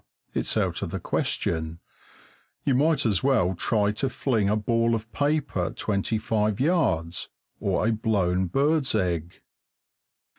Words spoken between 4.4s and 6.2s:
a ball of paper twenty